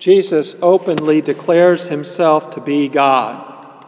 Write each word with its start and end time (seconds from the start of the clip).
Jesus 0.00 0.56
openly 0.62 1.20
declares 1.20 1.86
himself 1.86 2.52
to 2.52 2.62
be 2.62 2.88
God, 2.88 3.86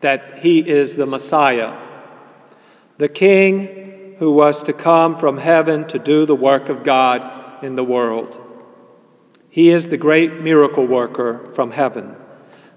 that 0.00 0.38
he 0.38 0.58
is 0.58 0.96
the 0.96 1.06
Messiah, 1.06 1.72
the 2.98 3.08
King 3.08 4.16
who 4.18 4.32
was 4.32 4.64
to 4.64 4.72
come 4.72 5.16
from 5.16 5.38
heaven 5.38 5.86
to 5.86 6.00
do 6.00 6.26
the 6.26 6.34
work 6.34 6.68
of 6.68 6.82
God 6.82 7.62
in 7.62 7.76
the 7.76 7.84
world. 7.84 8.36
He 9.50 9.68
is 9.68 9.86
the 9.86 9.96
great 9.96 10.40
miracle 10.40 10.86
worker 10.86 11.52
from 11.52 11.70
heaven, 11.70 12.16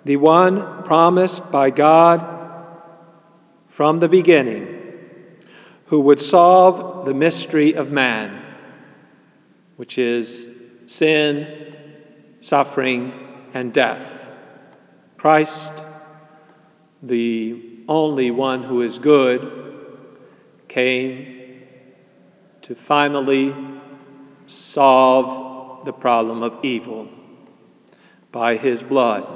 the 0.05 0.18
one 0.18 0.84
promised 0.84 1.52
by 1.52 1.71
God 1.71 2.23
from 3.66 4.00
the 4.00 4.10
beginning, 4.10 4.68
who 5.88 6.02
would 6.02 6.20
solve 6.20 7.07
the 7.07 7.16
mystery 7.16 7.73
of 7.73 7.91
man, 7.91 8.46
which 9.76 9.98
is 9.98 10.48
sin, 10.90 11.76
suffering, 12.39 13.14
and 13.54 13.71
death. 13.71 14.32
Christ, 15.18 15.86
the 17.04 17.61
only 17.88 18.32
one 18.32 18.64
who 18.64 18.82
is 18.82 18.97
good, 18.97 19.78
came 20.68 21.61
to 22.64 22.74
finally 22.74 23.56
solve 24.47 25.86
the 25.86 25.94
problem 25.94 26.42
of 26.42 26.66
evil. 26.66 27.08
By 28.32 28.58
his 28.58 28.82
blood, 28.82 29.28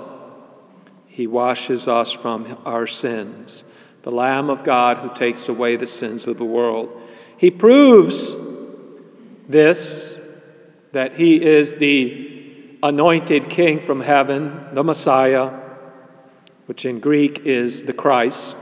he 1.06 1.28
washes 1.28 1.88
us 1.88 2.12
from 2.12 2.58
our 2.66 2.88
sins, 2.88 3.64
the 4.02 4.12
Lamb 4.12 4.50
of 4.50 4.64
God 4.64 4.98
who 4.98 5.14
takes 5.14 5.50
away 5.50 5.76
the 5.76 5.86
sins 5.86 6.28
of 6.28 6.40
the 6.40 6.46
world. 6.46 7.00
He 7.38 7.52
proves 7.52 8.36
this 9.48 10.18
that 10.94 11.16
he 11.16 11.44
is 11.44 11.76
the 11.76 12.78
anointed 12.84 13.50
king 13.50 13.82
from 13.82 14.00
heaven, 14.00 14.68
the 14.74 14.84
Messiah, 14.84 15.60
which 16.68 16.86
in 16.86 17.00
Greek 17.00 17.40
is 17.46 17.84
the 17.84 17.94
Christ. 17.94 18.56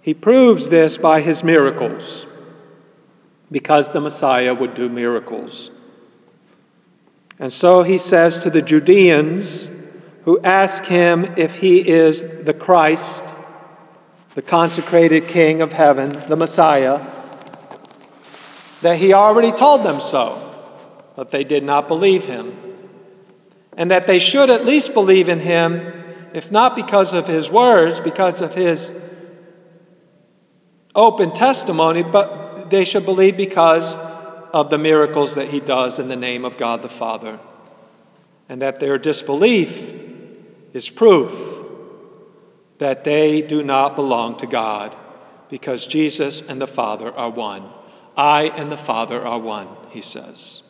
He 0.00 0.14
proves 0.14 0.68
this 0.68 0.96
by 0.96 1.20
his 1.20 1.42
miracles, 1.42 2.24
because 3.50 3.90
the 3.90 4.00
Messiah 4.00 4.54
would 4.54 4.74
do 4.74 4.88
miracles. 4.88 5.72
And 7.40 7.52
so 7.52 7.82
he 7.82 7.98
says 7.98 8.40
to 8.40 8.50
the 8.50 8.62
Judeans 8.62 9.68
who 10.24 10.40
ask 10.40 10.84
him 10.84 11.34
if 11.36 11.56
he 11.56 11.86
is 11.86 12.44
the 12.44 12.54
Christ, 12.54 13.24
the 14.36 14.42
consecrated 14.42 15.26
King 15.26 15.62
of 15.62 15.72
heaven, 15.72 16.10
the 16.28 16.36
Messiah, 16.36 17.04
that 18.82 18.98
he 18.98 19.14
already 19.14 19.50
told 19.50 19.82
them 19.82 20.00
so 20.00 20.43
but 21.16 21.30
they 21.30 21.44
did 21.44 21.64
not 21.64 21.88
believe 21.88 22.24
him. 22.24 22.56
And 23.76 23.90
that 23.90 24.06
they 24.06 24.18
should 24.18 24.50
at 24.50 24.64
least 24.64 24.94
believe 24.94 25.28
in 25.28 25.40
him, 25.40 25.92
if 26.32 26.50
not 26.50 26.76
because 26.76 27.14
of 27.14 27.26
his 27.26 27.50
words, 27.50 28.00
because 28.00 28.40
of 28.40 28.54
his 28.54 28.92
open 30.94 31.32
testimony, 31.32 32.02
but 32.02 32.70
they 32.70 32.84
should 32.84 33.04
believe 33.04 33.36
because 33.36 33.94
of 33.94 34.70
the 34.70 34.78
miracles 34.78 35.34
that 35.34 35.48
he 35.48 35.60
does 35.60 35.98
in 35.98 36.08
the 36.08 36.16
name 36.16 36.44
of 36.44 36.56
God 36.56 36.82
the 36.82 36.88
Father. 36.88 37.40
And 38.48 38.62
that 38.62 38.78
their 38.78 38.98
disbelief 38.98 39.92
is 40.72 40.88
proof 40.88 41.60
that 42.78 43.04
they 43.04 43.42
do 43.42 43.62
not 43.62 43.96
belong 43.96 44.36
to 44.38 44.46
God, 44.46 44.96
because 45.48 45.86
Jesus 45.86 46.42
and 46.42 46.60
the 46.60 46.66
Father 46.66 47.12
are 47.12 47.30
one. 47.30 47.68
I 48.16 48.44
and 48.44 48.70
the 48.70 48.78
Father 48.78 49.24
are 49.24 49.38
one, 49.38 49.68
he 49.90 50.00
says. 50.00 50.62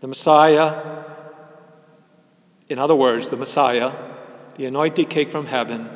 The 0.00 0.08
Messiah, 0.08 1.04
in 2.68 2.78
other 2.78 2.94
words, 2.94 3.28
the 3.28 3.36
Messiah, 3.36 3.92
the 4.56 4.66
anointed 4.66 5.08
cake 5.08 5.30
from 5.30 5.46
heaven, 5.46 5.88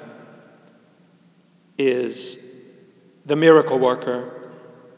is 1.76 2.38
the 3.26 3.36
miracle 3.36 3.78
worker, 3.78 4.50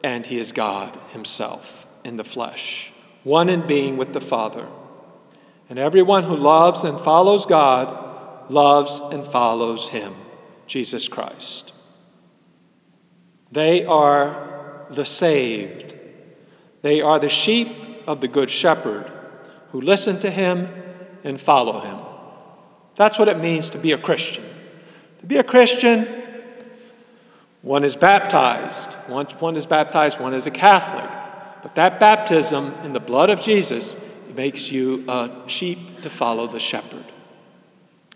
and 0.04 0.24
he 0.24 0.38
is 0.38 0.52
God 0.52 0.96
himself 1.10 1.86
in 2.04 2.16
the 2.16 2.24
flesh, 2.24 2.92
one 3.24 3.48
in 3.48 3.66
being 3.66 3.96
with 3.96 4.12
the 4.12 4.20
Father. 4.20 4.68
And 5.68 5.78
everyone 5.78 6.24
who 6.24 6.36
loves 6.36 6.84
and 6.84 7.00
follows 7.00 7.46
God 7.46 8.50
loves 8.50 9.00
and 9.00 9.26
follows 9.26 9.88
him, 9.88 10.14
Jesus 10.66 11.08
Christ. 11.08 11.72
They 13.50 13.84
are 13.84 14.86
the 14.90 15.06
saved. 15.06 15.94
They 16.82 17.00
are 17.00 17.18
the 17.18 17.28
sheep 17.28 17.68
of 18.06 18.20
the 18.20 18.28
Good 18.28 18.50
Shepherd 18.50 19.10
who 19.72 19.80
listen 19.80 20.20
to 20.20 20.30
him 20.30 20.68
and 21.24 21.40
follow 21.40 21.80
him. 21.80 21.98
That's 22.94 23.18
what 23.18 23.28
it 23.28 23.38
means 23.38 23.70
to 23.70 23.78
be 23.78 23.92
a 23.92 23.98
Christian. 23.98 24.44
To 25.20 25.26
be 25.26 25.38
a 25.38 25.44
Christian, 25.44 26.06
one 27.62 27.84
is 27.84 27.96
baptized. 27.96 28.94
Once 29.08 29.32
one 29.32 29.56
is 29.56 29.66
baptized, 29.66 30.20
one 30.20 30.34
is 30.34 30.46
a 30.46 30.50
Catholic. 30.50 31.10
But 31.62 31.76
that 31.76 32.00
baptism 32.00 32.74
in 32.84 32.92
the 32.92 33.00
blood 33.00 33.30
of 33.30 33.40
Jesus 33.40 33.96
makes 34.34 34.70
you 34.70 35.04
a 35.08 35.44
sheep 35.46 36.02
to 36.02 36.10
follow 36.10 36.48
the 36.48 36.58
shepherd. 36.58 37.06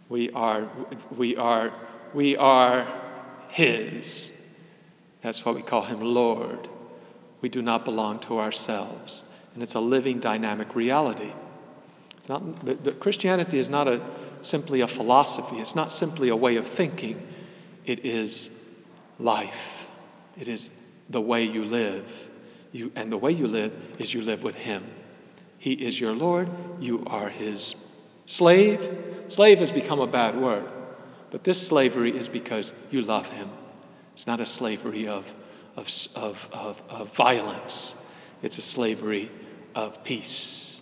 We 0.08 0.30
are, 0.32 0.68
we 1.16 1.36
are, 1.36 1.72
we 2.12 2.36
are 2.36 2.86
His. 3.48 4.32
That's 5.22 5.44
why 5.44 5.52
we 5.52 5.62
call 5.62 5.82
Him 5.82 6.00
Lord. 6.00 6.68
We 7.40 7.48
do 7.48 7.62
not 7.62 7.84
belong 7.84 8.18
to 8.20 8.38
ourselves 8.38 9.24
and 9.56 9.62
it's 9.62 9.74
a 9.74 9.80
living, 9.80 10.20
dynamic 10.20 10.76
reality. 10.76 11.32
Not, 12.28 12.62
the, 12.62 12.74
the 12.74 12.92
Christianity 12.92 13.58
is 13.58 13.70
not 13.70 13.88
a, 13.88 14.02
simply 14.42 14.82
a 14.82 14.86
philosophy, 14.86 15.56
it's 15.56 15.74
not 15.74 15.90
simply 15.90 16.28
a 16.28 16.36
way 16.36 16.56
of 16.56 16.68
thinking, 16.68 17.26
it 17.86 18.04
is 18.04 18.50
life. 19.18 19.86
It 20.38 20.48
is 20.48 20.68
the 21.08 21.22
way 21.22 21.44
you 21.44 21.64
live. 21.64 22.04
You, 22.70 22.92
and 22.94 23.10
the 23.10 23.16
way 23.16 23.30
you 23.30 23.46
live 23.46 23.72
is 23.98 24.12
you 24.12 24.20
live 24.20 24.42
with 24.42 24.56
Him. 24.56 24.84
He 25.56 25.72
is 25.72 25.98
your 25.98 26.12
Lord, 26.12 26.50
you 26.78 27.04
are 27.06 27.30
His 27.30 27.76
slave. 28.26 29.24
Slave 29.28 29.60
has 29.60 29.70
become 29.70 30.00
a 30.00 30.06
bad 30.06 30.38
word, 30.38 30.68
but 31.30 31.44
this 31.44 31.66
slavery 31.66 32.14
is 32.14 32.28
because 32.28 32.74
you 32.90 33.00
love 33.00 33.26
Him. 33.30 33.48
It's 34.12 34.26
not 34.26 34.42
a 34.42 34.46
slavery 34.46 35.08
of, 35.08 35.24
of, 35.76 35.88
of, 36.14 36.48
of, 36.52 36.82
of 36.90 37.14
violence, 37.14 37.94
it's 38.42 38.58
a 38.58 38.62
slavery 38.62 39.30
of 39.76 40.02
peace. 40.02 40.80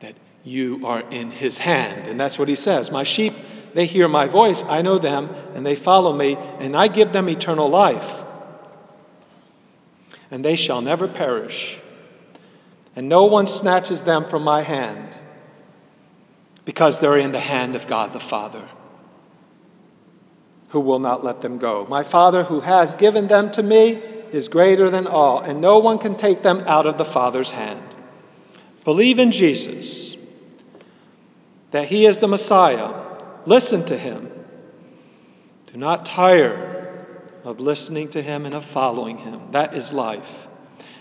That 0.00 0.14
you 0.44 0.86
are 0.86 1.00
in 1.10 1.30
his 1.30 1.58
hand. 1.58 2.06
And 2.06 2.18
that's 2.18 2.38
what 2.38 2.48
he 2.48 2.54
says 2.54 2.90
My 2.90 3.04
sheep, 3.04 3.34
they 3.74 3.86
hear 3.86 4.08
my 4.08 4.28
voice, 4.28 4.64
I 4.64 4.80
know 4.80 4.98
them, 4.98 5.28
and 5.54 5.66
they 5.66 5.76
follow 5.76 6.12
me, 6.12 6.36
and 6.36 6.74
I 6.74 6.88
give 6.88 7.12
them 7.12 7.28
eternal 7.28 7.68
life. 7.68 8.22
And 10.30 10.44
they 10.44 10.56
shall 10.56 10.80
never 10.80 11.08
perish. 11.08 11.78
And 12.94 13.08
no 13.10 13.26
one 13.26 13.46
snatches 13.46 14.02
them 14.02 14.30
from 14.30 14.42
my 14.42 14.62
hand 14.62 15.14
because 16.64 16.98
they're 16.98 17.18
in 17.18 17.32
the 17.32 17.40
hand 17.40 17.76
of 17.76 17.86
God 17.86 18.12
the 18.12 18.20
Father, 18.20 18.66
who 20.70 20.80
will 20.80 20.98
not 20.98 21.22
let 21.22 21.42
them 21.42 21.58
go. 21.58 21.86
My 21.88 22.02
Father, 22.02 22.42
who 22.42 22.60
has 22.60 22.94
given 22.94 23.26
them 23.26 23.50
to 23.52 23.62
me, 23.62 24.02
is 24.32 24.48
greater 24.48 24.90
than 24.90 25.06
all, 25.06 25.40
and 25.40 25.60
no 25.60 25.78
one 25.78 25.98
can 25.98 26.16
take 26.16 26.42
them 26.42 26.64
out 26.66 26.86
of 26.86 26.98
the 26.98 27.04
Father's 27.04 27.50
hand. 27.50 27.82
Believe 28.86 29.18
in 29.18 29.32
Jesus, 29.32 30.16
that 31.72 31.88
He 31.88 32.06
is 32.06 32.20
the 32.20 32.28
Messiah. 32.28 32.94
Listen 33.44 33.84
to 33.86 33.98
Him. 33.98 34.30
Do 35.72 35.76
not 35.76 36.06
tire 36.06 37.04
of 37.42 37.58
listening 37.58 38.10
to 38.10 38.22
Him 38.22 38.46
and 38.46 38.54
of 38.54 38.64
following 38.64 39.18
Him. 39.18 39.50
That 39.50 39.74
is 39.74 39.92
life. 39.92 40.46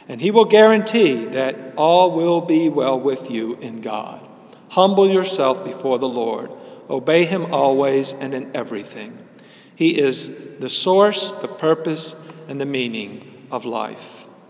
And 0.07 0.19
He 0.19 0.31
will 0.31 0.45
guarantee 0.45 1.25
that 1.25 1.75
all 1.77 2.15
will 2.15 2.41
be 2.41 2.69
well 2.69 2.99
with 2.99 3.29
you 3.29 3.53
in 3.57 3.81
God. 3.81 4.27
Humble 4.67 5.07
yourself 5.07 5.63
before 5.63 5.99
the 5.99 6.09
Lord. 6.09 6.49
Obey 6.89 7.25
Him 7.25 7.53
always 7.53 8.13
and 8.13 8.33
in 8.33 8.55
everything. 8.55 9.15
He 9.75 9.95
is 9.95 10.31
the 10.57 10.71
source, 10.71 11.33
the 11.33 11.47
purpose, 11.47 12.15
and 12.47 12.59
the 12.59 12.65
meaning 12.65 13.45
of 13.51 13.63
life. 13.63 14.14